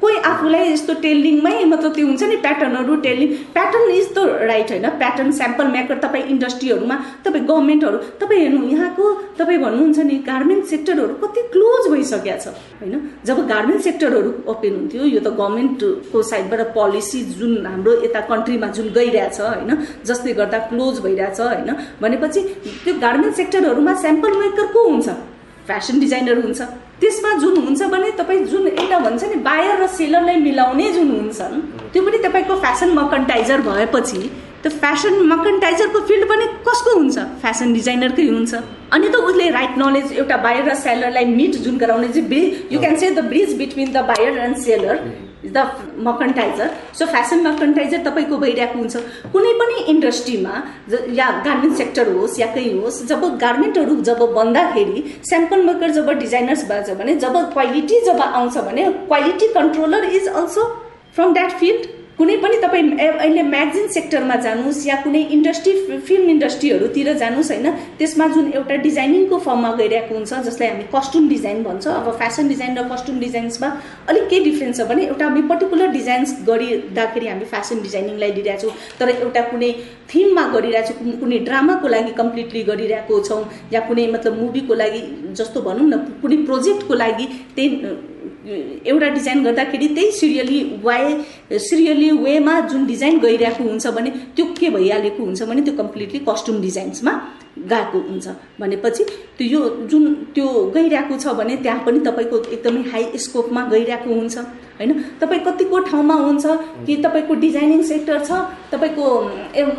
[0.00, 4.19] कोही आफूलाई यस्तो टेलिङमै मतलब त्यो हुन्छ नि प्याटर्नहरू telling pattern is the
[4.50, 9.04] right होइन। प्याटर्न स्याम्पल मेकर तपाईँ इन्डस्ट्रीहरूमा तपाईँ गभर्मेन्टहरू तपाईँ हेर्नु यहाँको
[9.38, 12.95] तपाईँ भन्नुहुन्छ नि गार्मेन्ट सेक्टरहरू कति क्लोज भइसकेको छ होइन?
[13.25, 18.88] जब गार्मेन्ट सेक्टरहरू ओपन हुन्थ्यो यो त गभर्मेन्टको साइडबाट पोलिसी जुन हाम्रो यता कन्ट्रीमा जुन
[18.99, 19.71] गइरहेछ होइन?
[20.04, 21.71] जसले गर्दा क्लोज भइरहेछ होइन?
[22.02, 22.40] भनेपछि
[22.85, 25.09] त्यो गार्मेन्ट सेक्टरहरूमा स्याम्पल मेकर को हुन्छ?
[25.69, 26.61] फेसन डिजाइनर हुन्छ।
[27.00, 31.61] त्यसमा जुन हुन्छ भने तपाईँ जुन एउटा भन्छ नि बायर र सेलरलाई मिलाउने जुन हुन्छन्
[31.92, 34.21] त्यो पनि तपाईँको फेसन मकन्टाइजर भएपछि
[34.62, 37.18] त्यो फेसन मकन्टाइजरको फिल्ड पनि कसको हुन्छ?
[37.42, 38.54] फेसन डिजाइनरकै हुन्छ।
[38.92, 42.80] अनि त उसले राइट नलेज एउटा बायर र सेलरलाई मिट जुन गराउने चाहिँ bridge you
[42.80, 44.96] can say the bridge between the buyer and seller
[45.44, 45.58] the
[46.06, 48.96] merchandiser so fashion merchandiser तपाईँको भइरहेको हुन्छ।
[49.32, 50.54] कुनै पनि इन्डस्ट्रीमा
[51.18, 56.64] या गार्मेन्ट सेक्टर होस् या कहीँ होस् जब गार्मेन्टहरू जब बन्दाखेरि स्याम्पल मेकर जब डिजाइनर्स
[56.68, 60.66] बाँच्छ भने जब क्वालिटी जब आउँछ भने quality controller is also
[61.14, 61.88] from that field
[62.20, 65.72] कुनै पनि तपाईँ अहिले म्यागजिन सेक्टरमा जानुहोस् या कुनै इन्डस्ट्री
[66.08, 71.62] फिल्म इन्डस्ट्रीहरूतिर जानुहोस् होइन त्यसमा जुन एउटा डिजाइनिङको फर्ममा गइरहेको हुन्छ जसलाई हामी कस्ट्युम डिजाइन
[71.64, 73.71] भन्छ अब फेसन डिजाइन र कस्ट्युम डिजाइन्समा
[74.08, 78.99] अलिक के डिफ्रेन्स छ भने एउटा हामी पर्टिकुलर डिजाइन्स गरिँदाखेरि हामी फेसन डिजाइनिङलाई लिइरहेको छौँ
[79.00, 79.73] तर एउटा कुनै
[80.12, 83.42] थिममा गरिरहेको छौँ कुनै ड्रामाको लागि कम्प्लिटली गरिरहेको छौँ
[83.73, 85.02] या कुनै मतलब मुभीको लागि
[85.34, 87.97] जस्तो भनौँ न कुनै प्रोजेक्टको लागि त्यही
[88.87, 94.71] एउटा डिजाइन गर्दाखेरि त्यही सिरियली वाइ सिरियली वेमा जुन डिजाइन गइरहेको हुन्छ भने त्यो के
[94.71, 97.13] भइहालेको हुन्छ भने त्यो कम्प्लिटली कस्ट्युम डिजाइन्समा
[97.71, 98.28] गएको हुन्छ
[98.61, 99.04] भनेपछि
[99.39, 104.39] त्यो यो जुन त्यो गइरहेको छ भने त्यहाँ पनि तपाईँको एकदमै हाई स्कोपमा गइरहेको हुन्छ
[104.80, 104.93] होइन?
[105.21, 106.45] तपाईँ कतिको ठाउँमा हुन्छ
[106.87, 108.41] कि तपाईँको डिजाइनिङ सेक्टर छ
[108.73, 109.06] तपाईँको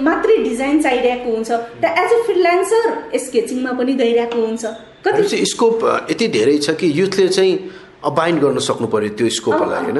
[0.07, 4.65] मात्रै डिजाइन चाहिरहेको हुन्छ त एज अ फ्रिलान्सर स्केचिङमा पनि गइरहेको हुन्छ।
[5.05, 7.55] कति स्कोप यति धेरै छ कि युथले चाहिँ
[8.09, 9.99] अबाइन्ड गर्न सक्नु पर्यो त्यो स्कोपलाई होइन?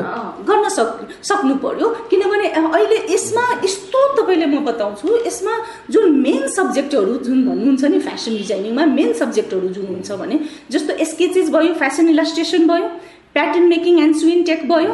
[0.50, 0.92] गर्न सक्
[1.30, 5.54] सक्नु पर्यो। किनभने अहिले यसमा यस्तो तपाईँले म बताउँछु यसमा
[5.94, 10.40] जुन मेन सब्जेक्टहरू जुन भन्नुहुन्छ नि फेसन डिजाइनिङमा मेन सब्जेक्टहरू जुन हुन्छ भने
[10.72, 12.88] जस्तो स्केचेस भयो फेसन इलास्ट्रेसन भयो
[13.34, 14.94] pattern making and sewing tech भयो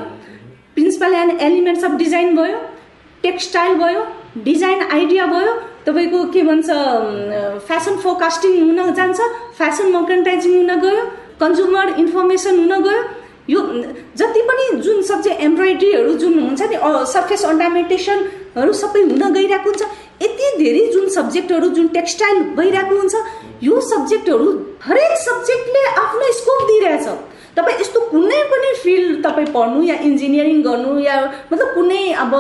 [0.76, 2.60] principle and elements of design भयो
[3.24, 4.04] टेक्सटाइल भयो
[4.44, 5.54] डिजाइन आइडिया भयो
[5.86, 6.68] तपाईँको के भन्छ
[7.70, 9.20] फेसन फोकास्टिङ हुन जान्छ
[9.60, 11.06] फेसन मर्कन्टाइजिङ हुन गयो
[11.42, 13.04] कन्ज्युमर इन्फर्मेसन हुन गयो
[13.50, 13.62] यो
[14.18, 16.78] जति पनि जुन सब्जेक्ट एम्ब्रोइड्रीहरू जुन हुन्छ नि
[17.12, 19.84] सर्फेस अर्नामेन्टेसनहरू सबै हुन गइरहेको हुन्छ।
[20.22, 23.16] यति धेरै जुन सब्जेक्टहरू जुन टेक्सटाइल भइरहेको हुन्छ
[23.64, 24.52] यो सब्जेक्टहरू
[24.84, 27.08] हरेक सब्जेक्टले आफ्नो स्कोप दिइरहेछ।
[27.58, 31.16] तपाईँ यस्तो कुनै पनि फिल्ड तपाईँ पढ्नु या इन्जिनियरिङ गर्नु या
[31.52, 32.34] मतलब कुनै अब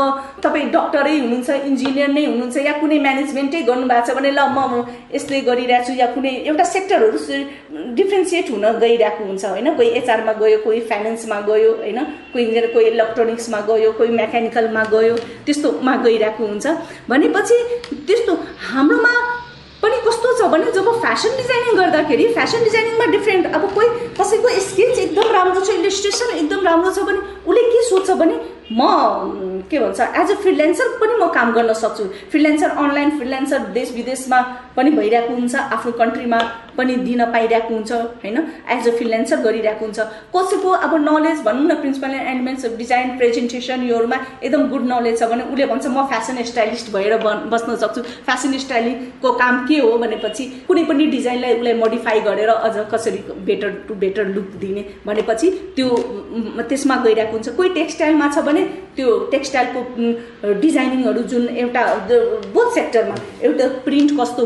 [0.44, 5.42] तपाईँ डक्टरै हुनुहुन्छ इन्जिनियर नै हुनुहुन्छ या कुनै म्यानेजमेन्टै गर्नुभएको छ भने ल म यसले
[5.50, 7.20] गरिरहेको छु या कुनै एउटा सेक्टरहरू
[8.00, 9.68] डिफ्रेन्सिएट हुन गइरहेको हुन्छ होइन?
[9.78, 12.00] कोही एचआरमा गयो कोही फाइनेन्समा गयो होइन?
[12.32, 16.66] कोही इन्जिनियर कोही इलेक्ट्रोनिक्समा गयो कोही मेकानिकलमा गयो त्यस्तोमा गइरहेको हुन्छ।
[17.10, 17.58] भनेपछि
[18.08, 18.34] त्यस्तो
[18.70, 19.14] हाम्रोमा
[19.88, 23.88] पनि कस्तो छ भने जब फेसन डिजाइनिङ गर्दाखेरि फेसन डिजाइनिङमा डिफ्रेन्ट अब कोही
[24.20, 28.36] कसैको स्किल्स एकदम राम्रो छ इलिस्ट्रेसन एकदम राम्रो छ भने उसले सोध्छ भने
[28.72, 28.82] म
[29.72, 34.40] के भन्छ एज अ फ्रिलेन्सर पनि म काम गर्न सक्छु। फ्रिलेन्सर अनलाइन फ्रिलेन्सर देश विदेशमा
[34.78, 36.40] पनि भइरहेको हुन्छ आफ्नो कन्ट्रीमा
[36.78, 38.38] पनि दिन पाइरहेको हुन्छ होइन?
[38.70, 40.00] एज अ फ्रिलेन्सर गरिरहेको हुन्छ।
[40.36, 45.30] कसैको अब नलेज भनौँ न principle and of design presentation योहरूमा एकदम गुड नलेज छ
[45.32, 47.18] भने उसले भन्छ म फेसन स्टाइलिस्ट भएर
[47.54, 49.98] बस्न सक्छु। फेसन स्टाइलिङको काम के हो?
[49.98, 55.52] भनेपछि कुनै पनि डिजाइनलाई उसलाई मोडिफाई गरेर अझ कसरी बेटर टु बेटर लुक दिने भनेपछि
[55.76, 55.90] त्यो
[56.70, 58.64] त्यसमा गइरहेको हुन्छ। कोही टेक्सटाइलमा छ भने
[58.98, 61.84] त्यो टेक्सटाइलको डिजाइनिङहरू जुन एउटा
[62.54, 63.16] बोथ सेक्टरमा
[63.50, 64.46] एउटा प्रिन्ट कस्तो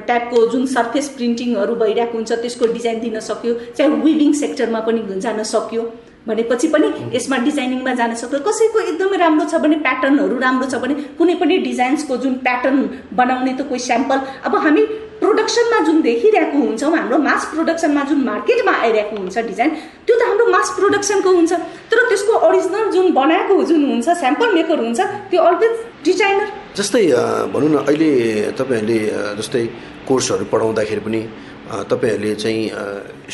[0.00, 5.42] टाइपको जुन सर्फेस प्रिन्टिङहरू भइरहेको हुन्छ त्यसको डिजाइन दिन सक्यो चाहे विभिङ सेक्टरमा पनि जान
[5.52, 5.82] सक्यो।
[6.26, 10.94] भनेपछि पनि यसमा डिजाइनिङमा जान सक्छ कसैको एकदमै राम्रो छ भने प्याटर्नहरू राम्रो छ भने
[11.18, 12.78] कुनै पनि डिजाइन्सको जुन प्याटर्न
[13.20, 14.84] बनाउने त कोही स्याम्पल अब हामी
[15.20, 19.70] प्रोडक्सनमा जुन देखिरहेको हुन्छौँ हाम्रो मास प्रोडक्सनमा जुन मार्केटमा आइरहेको हुन्छ डिजाइन
[20.06, 21.52] त्यो त हाम्रो मास प्रोडक्सनको हुन्छ।
[21.90, 27.02] तर त्यसको अरिजिनल जुन बनाएको जुन हुन्छ स्याम्पल मेकर हुन्छ त्यो अलवेज डिजाइनर जस्तै
[27.54, 28.10] भनौँ न अहिले
[28.60, 28.98] तपाईँहरूले
[29.40, 29.64] जस्तै
[30.08, 31.20] कोर्सहरू पढाउँदाखेरि पनि
[31.92, 32.62] तपाईँहरूले चाहिँ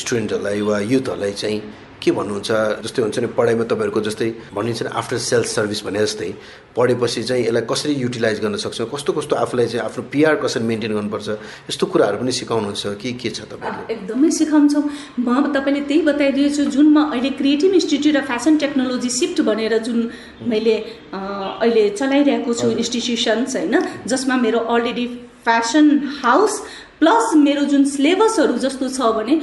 [0.03, 1.59] स्टुडेन्टहरूलाई वा युथहरूलाई चाहिँ
[2.03, 2.51] के भन्नुहुन्छ?
[2.85, 6.31] जस्तै हुन्छ नि पढाइमा तपाईँहरूको जस्तै भनिन्छ नि आफ्टर सेल्फ सर्भिस भने जस्तै
[6.77, 8.89] पढेपछि चाहिँ यसलाई कसरी युटिलाइज गर्न सक्छौँ?
[8.95, 11.29] कस्तो कस्तो आफूलाई चाहिँ आफ्नो पिआर कसरी मेन्टेन गर्नुपर्छ?
[11.71, 14.85] यस्तो कुराहरू पनि सिकाउनुहुन्छ कि के छ तपाईँले एकदमै सिकाउँछौँ।
[15.21, 19.99] म तपाईँले त्यही बताइदिएछु जुन म अहिले creative institute of fashion technology CIFT भनेर जुन
[20.47, 20.77] मैले
[21.13, 23.75] अहिले चलाइरहेको छु इन्स्टिट्युसन्स होइन
[24.07, 25.07] जसमा मेरो अलरेडी
[25.47, 25.87] फेसन
[26.23, 26.53] हाउस
[27.01, 29.35] प्लस मेरो जुन सिलेबसहरू जस्तो छ भने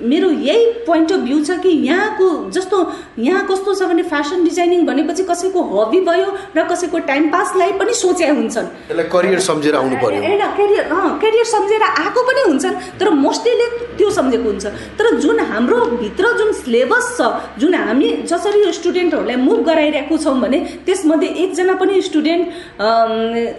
[0.00, 2.78] मेरो यही पोइन्ट अफ भ्यू छ कि यहाँको जस्तो
[3.18, 7.94] यहाँ कस्तो छ भने फेसन डिजाइनिङ भनेपछि कसैको हबी भयो र कसैको टाइम पासलाई पनि
[7.94, 8.66] सोचे हुन्छन्।
[9.12, 10.88] करियर सम्झेर आउनु पर्यो। होइन करियर
[11.22, 14.66] करियर सम्झेर आएको पनि हुन्छन् तर मोस्टलीले त्यो सम्झेको हुन्छ।
[14.98, 17.30] तर जुन हाम्रो भित्र जुन सिलेबस छ
[17.60, 22.44] जुन हामी जसरी स्टुडेन्टहरूलाई मुभ गराइरहेको छौँ भने त्यसमध्ये एकजना पनि स्टुडेन्ट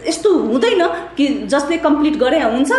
[0.08, 2.72] यस्तो हुँदैन कि जसले कम्प्लिट गरे हुन्छ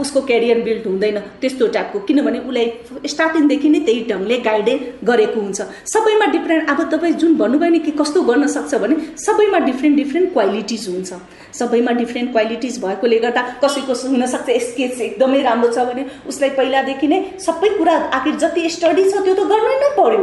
[0.00, 2.66] उसको क्यारियर बिल्ड हुँदैन त्यस्तो टाइपको किनभने उसलाई
[3.06, 5.60] स्टार्टिङदेखि नै त्यही ढङ्गले गाइडै गरेको हुन्छ।
[5.92, 10.32] सबैमा डिफ्रेन्ट अब तपाईँ जुन भन्नुभयो नि कि कस्तो गर्न सक्छ भने सबैमा डिफ्रेन्ट डिफ्रेन्ट
[10.32, 11.12] क्वालिटिज हुन्छ।
[11.58, 17.18] सबैमा डिफ्रेन्ट क्वालिटिज भएकोले गर्दा कसैको हुनसक्छ स्केच एकदमै राम्रो छ भने उसलाई पहिलादेखि नै
[17.46, 20.22] सबै कुरा आखिर जति स्टडी छ त्यो त गर्नै नै पर्यो।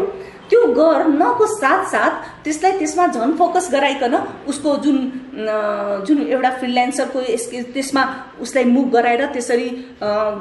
[0.50, 2.12] त्यो गर्नको साथ
[2.44, 4.16] त्यसलाई त्यसमा झन् फोकस गराइकन
[4.48, 4.98] उसको जुन
[6.08, 7.22] जुन एउटा फ्रिल्यान्सरको
[7.74, 8.04] त्यसमा
[8.42, 9.68] उसलाई मुभ गराएर त्यसरी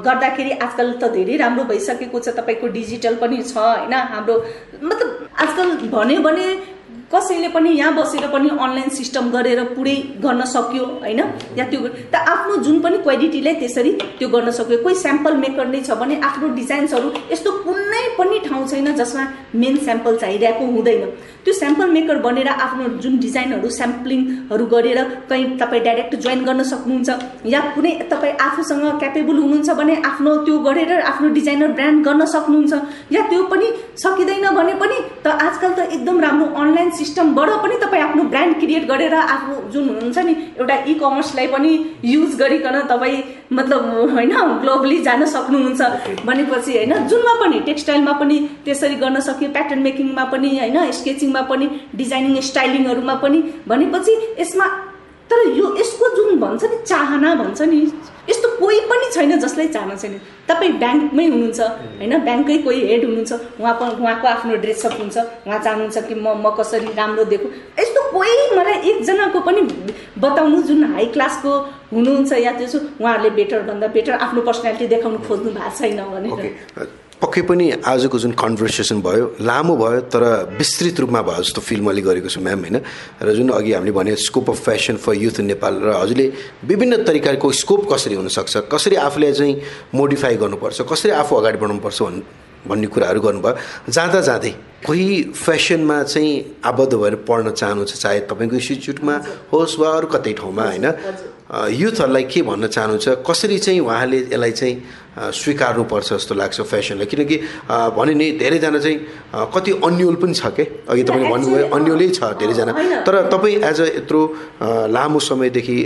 [0.07, 3.93] गर्दाखेरि आजकल त धेरै राम्रो भइसकेको छ तपाईँको डिजिटल पनि छ होइन?
[4.13, 4.35] हाम्रो
[4.83, 6.47] मतलब आजकल भन्यो भने
[7.13, 11.19] कसैले पनि यहाँ बसेर पनि अनलाइन सिस्टम गरेर पुरै गर्न सक्यो होइन?
[11.57, 11.79] या त्यो
[12.11, 16.19] त आफ्नो जुन पनि क्वालिटीलाई त्यसरी त्यो गर्न सक्यो। कोही स्याम्पल मेकर नै छ भने
[16.29, 19.23] आफ्नो डिजाइन्सहरू यस्तो कुनै पनि ठाउँ छैन जसमा
[19.55, 21.05] मेन स्याम्पल चाहिरहेको हुँदैन।
[21.45, 27.09] त्यो स्याम्पल मेकर बनेर आफ्नो जुन डिजाइनहरू स्याम्पलिङहरू गरेर कहीँ तपाईँ डाइरेक्ट जोइन गर्न सक्नुहुन्छ
[27.53, 32.73] या कुनै तपाईँ आफूसँग क्यापेबल हुनुहुन्छ भने आफ्नो त्यो गरेर आफ्नो डिजाइनर ब्रान्ड गर्न सक्नुहुन्छ
[33.11, 33.67] या त्यो पनि
[34.03, 38.87] सकिँदैन भने पनि त आजकल त एकदम राम्रो अनलाइन सिस्टमबाट पनि तपाईँ आफ्नो ब्रान्ड क्रिएट
[38.87, 41.71] गरेर आफू जुन हुनुहुन्छ नि एउटा इ कमर्सलाई पनि
[42.05, 43.21] युज गरिकन तपाईँ
[43.53, 43.81] मतलब
[44.13, 45.81] होइन ग्लोबली जान सक्नुहुन्छ।
[46.25, 51.69] भनेपछि होइन जुनमा पनि टेक्सटाइलमा पनि त्यसरी गर्न सक्यो प्याटर्न मेकिङमा पनि होइन स्केचिङमा पनि
[51.95, 54.67] डिजाइनिङ स्टाइलिङहरूमा पनि। भनेपछि यसमा
[55.29, 57.79] तर यो यसको जुन भन्छ नि चाहना भन्छ नि
[58.29, 61.59] यस्तो कोही पनि छैन जसलाई चाहना छैन। तपाईँ ब्याङ्कमै हुनुहुन्छ।
[61.99, 62.13] होइन?
[62.25, 66.93] ब्याङ्ककै कोही हेड हुनुहुन्छ। उहाँ उहाँको आफ्नो ड्रेसअप हुन्छ उहाँ चाहनुहुन्छ कि म म कसरी
[66.97, 67.47] राम्रो देखु
[67.79, 69.61] यस्तो कोही मलाई एकजनाको पनि
[70.21, 71.51] बताउनु जुन हाई क्लासको
[71.93, 77.41] हुनुहुन्छ या त्यसो उहाँहरूले बेटर भन्दा बेटर आफ्नो पर्सनालिटी देखाउनु खोज्नु भएको छैन भनेर। पक्कै
[77.47, 80.23] पनि आजको जुन कन्भर्सेसन भयो लामो भयो तर
[80.57, 82.77] विस्तृत रूपमा भयो जस्तो फिल मैले गरेको छु म्याम होइन?
[83.23, 86.25] र जुन अघि हामीले भने scope of fashion for youth in Nepal र हजुरले
[86.67, 89.61] विभिन्न तरिकाको स्कोप कसरी हुनसक्छ कसरी आफूलाई चाहिँ
[89.95, 92.21] मोडिफाई गर्नुपर्छ कसरी आफू अगाडि बढाउनुपर्छ भन्
[92.67, 94.53] भन्ने कुराहरू गर्नुभयो। जाँदा जाँदै
[94.85, 99.15] कोही फेसनमा चाहिँ आबद्ध भएर पढ्न चाहनुहुन्छ चाहे तपाईँको इन्स्टिच्युटमा
[99.53, 100.87] होस् वा अरू कतै ठाउँमा होइन?
[101.45, 104.75] युथहरूलाई के भन्न चाहनुहुन्छ कसरी चाहिँ उहाँले यसलाई चाहिँ
[105.15, 107.37] स्वीकार्नुपर्छ जस्तो लाग्छ फेसनलाई। किनकि
[107.97, 108.99] भने नि धेरैजना चाहिँ
[109.55, 112.71] कति अन्यल पनि छ क्या अघि तपाईँले भन्नुभयो अन्यलै छ धेरैजना।
[113.07, 114.21] तर तपाईँ एज अ यत्रो
[114.91, 115.77] लामो समयदेखि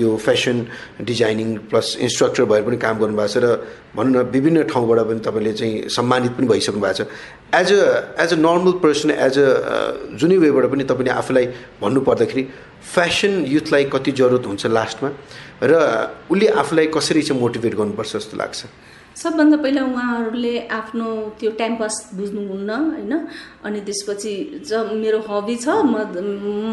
[0.00, 0.66] यो फेसन
[1.04, 3.46] डिजाइनिङ प्लस इन्स्ट्रक्टर भएर पनि काम गर्नुभएको छ र
[3.96, 7.06] भनौँ न विभिन्न ठाउँबाट पनि तपाईँले चाहिँ सम्मानित पनि भइसक्नु भएको छ।
[7.54, 11.46] As a as a normal person as a जुनै वेबाट पनि तपाईँले आफूलाई
[11.82, 12.42] भन्नुपर्दाखेरि
[12.94, 15.10] फेसन युथलाई कति जरुरत हुन्छ लास्टमा?
[15.62, 15.72] र
[16.30, 18.64] उसले आफूलाई कसरी चाहिँ मोटिभेट गर्नुपर्छ जस्तो लाग्छ?
[19.18, 21.06] सबभन्दा पहिला उहाँहरूले आफ्नो
[21.40, 23.12] त्यो टाइम पास बुझ्नुहुन्न होइन?
[23.66, 24.34] अनि त्यसपछि
[24.70, 26.06] जब मेरो हबी छ म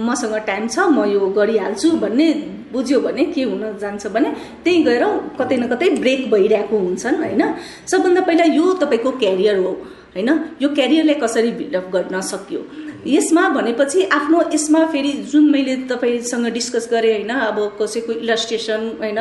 [0.06, 2.28] मसँग टाइम छ म यो गरिहाल्छु भन्ने
[2.69, 4.30] बुझ्यो भने के हुन जान्छ भने
[4.63, 5.04] त्यहीँ गएर
[5.39, 7.41] कतै न कतै ब्रेक भइरहेको हुन्छन् होइन?
[7.89, 9.74] सबभन्दा पहिला यो तपाईँको क्यारियर हो।
[10.15, 10.30] होइन?
[10.62, 12.62] यो क्यारियरलाई कसरी बिल्डअप गर्न सक्यो?
[13.08, 19.19] यसमा भनेपछि आफ्नो यसमा फेरि जुन मैले तपाईँसँग डिस्कस गरेँ होइन अब कसैको इलस्ट्रेसन होइन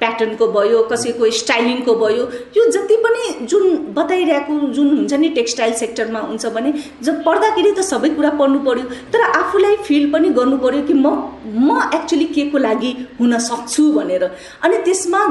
[0.00, 2.24] प्याटर्नको भयो कसैको स्टाइलिङको भयो
[2.56, 7.80] यो जति पनि जुन बताइरहेको जुन हुन्छ नि टेक्सटाइल सेक्टरमा हुन्छ भने जब पढ्दाखेरि त
[7.84, 11.16] सबै कुरा पढ्नु पऱ्यो तर आफूलाई फिल पनि गर्नु पऱ्यो कि म
[11.62, 14.24] म एक्चुली के को लागि हुन सक्छु भनेर।
[14.62, 15.24] अनि त्यसमा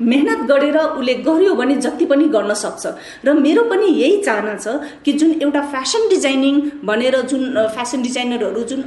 [0.00, 2.86] मेहनत गरेर उसले गर्यो भने जति पनि गर्न सक्छ।
[3.24, 7.42] र मेरो पनि यही चाहना छ कि जुन एउटा फेसन डिजाइनिङ भनेर जुन
[7.76, 8.80] फेसन डिजाइनरहरू जुन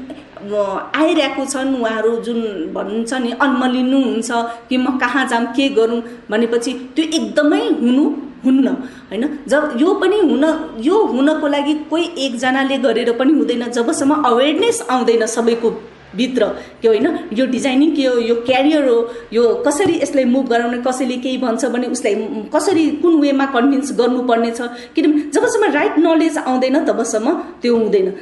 [0.96, 2.42] आइरहेको छन् उहाँहरू जुन
[2.74, 4.32] भन्छ नि अन्मलिनुहुन्छ
[4.70, 8.06] कि म कहाँ जाऊँ के गरौँ भनेपछि त्यो एकदमै हुनु
[8.46, 8.68] हुन्न
[9.10, 9.24] होइन?
[9.48, 10.46] जब यो पनि हुन
[10.80, 15.70] यो हुनको लागि कोही एकजनाले गरेर पनि हुँदैन जबसम्म अवेरनेस आउँदैन सबैको
[16.16, 16.46] भित्र।
[16.82, 17.08] के होइन?
[17.34, 18.18] यो डिजाइनिङ के हो?
[18.20, 18.98] यो क्यारियर हो।
[19.34, 22.16] यो कसरी यसलाई मुभ गराउने कसैले केही भन्छ भने उसलाई
[22.56, 28.14] कसरी कुन वेमा कन्भिन्स गर्नुपर्ने छ किनभने जबसम्म राइट नलेज आउँदैन तबसम्म त्यो हुँदैन।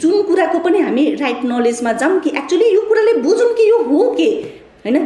[0.00, 4.10] जुन कुराको पनि हामी राइट नलेजमा जाउँ कि एक्चुली यो कुराले बुझौँ कि यो हो
[4.10, 4.30] के?
[4.84, 4.96] होइन?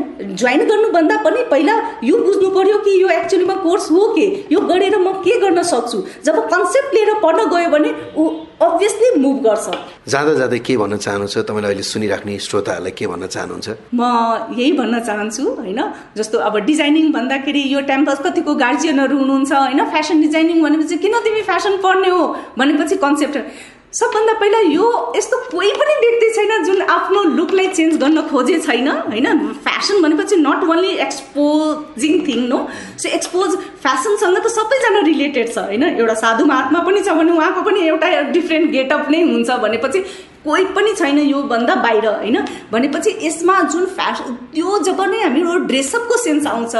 [0.40, 4.26] जोइन गर्नुभन्दा पनि पहिला यो बुझ्नु पर्यो कि यो एक्चुलीमा कोर्स हो के?
[4.52, 5.98] यो गरेर म के गर्न सक्छु?
[6.24, 8.28] जब कन्सेप्ट लिएर पढ्न गयो भने ऊ
[8.62, 9.66] अभियसली मुभ गर्छ।
[10.08, 11.38] जाँदा जाँदै के भन्न चाहनुहुन्छ?
[11.38, 13.68] तपाईँले अहिले सुनिराख्ने श्रोताहरूलाई के भन्न चाहनुहुन्छ?
[13.94, 14.00] म
[14.58, 15.80] यही भन्न चाहन्छु होइन?
[16.16, 19.84] जस्तो अब डिजाइनिङ भन्दाखेरि यो टाइमपास कतिको गार्जियनहरू हुनुहुन्छ होइन?
[19.90, 22.24] फेसन डिजाइनिङ भनेपछि किन तिमी फेसन पढ्ने हो?
[22.58, 23.36] भनेपछि कन्सेप्ट
[23.94, 28.88] सबभन्दा पहिला यो यस्तो कोही पनि व्यक्ति छैन जुन आफ्नो लुकलाई चेन्ज गर्न खोजे छैन
[28.88, 29.26] होइन?
[29.66, 32.58] फेसन भनेपछि not only exposing thing no
[32.98, 35.84] so expose फेसनसँग त सबैजना रिलेटेड छ होइन?
[35.84, 40.04] एउटा साधु महात्मा पनि छ भने उहाँको पनि एउटा डिफ्रेन्ट गेटअप नै हुन्छ भनेपछि
[40.44, 42.36] कोही पनि छैन योभन्दा बाहिर होइन?
[42.72, 46.74] भनेपछि यसमा जुन फ्यासन त्यो जब नै हाम्रो ड्रेसअपको सेन्स आउँछ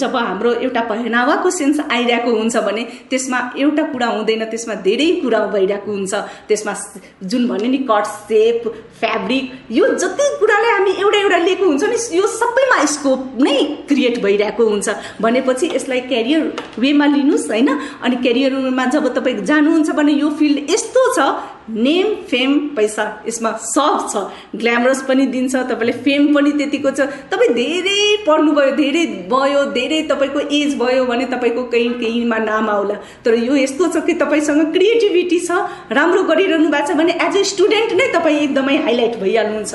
[0.00, 5.40] जब हाम्रो एउटा पहनावाको सेन्स आइरहेको हुन्छ भने त्यसमा एउटा कुरा हुँदैन त्यसमा धेरै कुरा
[5.54, 6.14] भइरहेको हुन्छ।
[6.48, 6.74] त्यसमा
[7.22, 8.68] जुन भन्यो नि कट सेप
[9.00, 13.56] फेब्रिक यो जति कुराले हामी एउटा एउटा लिएको हुन्छ नि यो सबैमा स्कोप नै
[13.88, 14.88] क्रिएट भइरहेको हुन्छ।
[15.20, 17.68] भनेपछि यसलाई क्यारियर वेमा लिनुहोस् होइन?
[18.02, 21.20] अनि क्यारियरमा जब तपाईँ जानुहुन्छ भने यो फिल्ड यस्तो छ
[21.68, 24.14] नेम फेम पैसा यसमा सब छ।
[24.58, 30.40] ग्ल्यामरस पनि दिन्छ तपाईँले फेम पनि त्यतिको छ। तपाईँ धेरै पढ्नुभयो धेरै भयो धेरै तपाईँको
[30.58, 35.38] एज भयो भने तपाईँको कहीँ कहीँमा नाम आउला। तर यो यस्तो छ कि तपाईँसँग क्रिएटिभिटी
[35.40, 35.50] छ
[35.92, 39.72] राम्रो गरिरहनु भएको छ भने एज अ स्टुडेन्ट नै तपाईँ एकदमै highlight भइहाल्नुहुन्छ।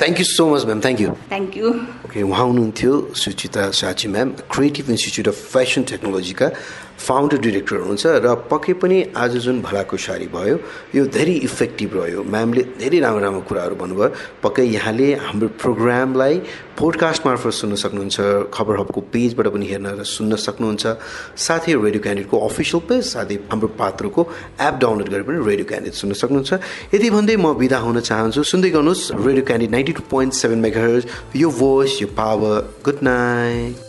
[0.00, 1.68] Thank you so much ma'am thank you thank you
[2.06, 6.46] okay उहाँ हुनुहुन्थ्यो Suchita Sachi ma'am creative institute of fashion टेक्नोलोजीका
[6.98, 10.56] founder director हुनुहुन्छ र पक्कै पनि आज जुन भलाकुसारी भयो
[10.96, 14.08] यो धेरै इफेक्टिभ रह्यो। म्यामले धेरै राम्रो राम्रो कुराहरू भन्नुभयो।
[14.42, 16.34] पक्कै यहाँले हाम्रो प्रोग्रामलाई
[16.76, 18.16] पोडकास्ट मार्फत सुन्न सक्नुहुन्छ
[18.52, 20.84] खबर हबको पेजबाट पनि हेर्न र सुन्न सक्नुहुन्छ।
[21.36, 24.20] साथै रेडियो क्यान्डिडेटको अफिसियल पेज साथै हाम्रो पात्रको
[24.60, 26.50] एप डाउनलोड गरेर पनि रेडियो क्यान्डिडेट सुन्न सक्नुहुन्छ।
[26.94, 30.84] यति भन्दै म विदा हुन चाहन्छु। सुन्दै गर्नुहोस् radio candidate ninety two point seven mega
[31.36, 33.85] यो भोइस यो पावर गुड नाइट